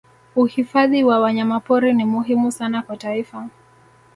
[0.35, 3.49] uhifadhi wa wanyamapori ni muhimu sana kwa taifa